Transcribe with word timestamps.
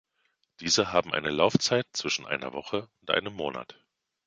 Diese 0.61 0.91
haben 0.91 1.13
eine 1.13 1.29
Laufzeit 1.29 1.85
zwischen 1.93 2.25
einer 2.25 2.53
Woche 2.53 2.89
und 3.01 3.11
einem 3.11 3.35
Monat. 3.35 3.77